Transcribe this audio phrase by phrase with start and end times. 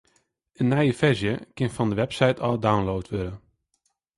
[0.61, 3.33] In nije ferzje kin fan de website ôf download wurde.